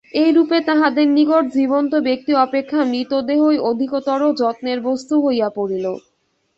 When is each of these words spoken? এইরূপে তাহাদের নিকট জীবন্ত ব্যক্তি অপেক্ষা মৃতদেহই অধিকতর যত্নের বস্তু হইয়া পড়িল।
এইরূপে 0.19 0.57
তাহাদের 0.67 1.07
নিকট 1.09 1.43
জীবন্ত 1.57 1.93
ব্যক্তি 2.07 2.31
অপেক্ষা 2.45 2.79
মৃতদেহই 2.91 3.57
অধিকতর 3.69 4.19
যত্নের 4.41 4.79
বস্তু 4.87 5.15
হইয়া 5.25 5.49
পড়িল। 5.57 5.85